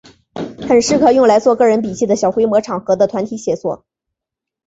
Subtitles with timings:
[0.67, 3.85] 很适合用来做个人笔记和小规模场合的团体写作。